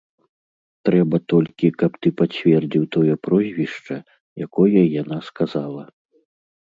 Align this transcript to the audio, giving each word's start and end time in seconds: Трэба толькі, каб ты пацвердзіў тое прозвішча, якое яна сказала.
Трэба 0.87 1.17
толькі, 1.33 1.71
каб 1.81 1.91
ты 2.05 2.13
пацвердзіў 2.23 2.83
тое 2.95 3.13
прозвішча, 3.29 3.97
якое 4.47 4.81
яна 5.01 5.17
сказала. 5.31 5.83